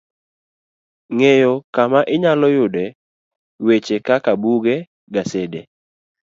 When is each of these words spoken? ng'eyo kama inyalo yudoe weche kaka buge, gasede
ng'eyo 1.15 1.53
kama 1.75 1.99
inyalo 2.15 2.47
yudoe 2.57 2.85
weche 3.65 3.95
kaka 4.07 4.31
buge, 4.41 4.75
gasede 5.13 5.61